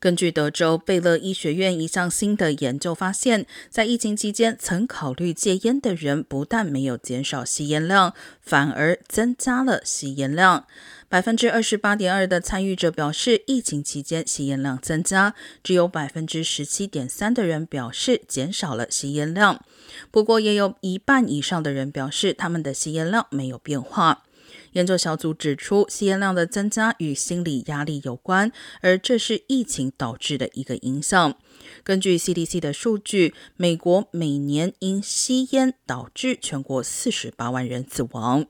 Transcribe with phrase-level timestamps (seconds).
[0.00, 10.66] 根据德州贝勒医学院一项新的研究发现，在疫情期间曾考虑戒烟的人，不但没有减少吸烟量，反而增加了吸烟量。
[11.08, 15.34] 百分之二十八点二的参与者表示，疫情期间吸烟量增加，
[15.64, 19.60] 只有百分之十七点三的人表示减少了吸烟量。
[20.12, 24.22] 不过，也有一半以上的人表示，他们的吸烟量没有变化。
[24.72, 31.36] 研究小组指出，吸烟量的增加与心理压力有关，而这是疫情导致的一个影响。
[31.82, 38.46] 根据 CDC 的数据，美国每年因吸烟导致全国四十八万人死亡。